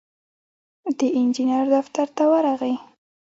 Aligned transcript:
د 0.97 0.99
انجينر 1.19 1.65
دفتر 1.75 2.07
ته 2.17 2.23
ورغی. 2.31 2.75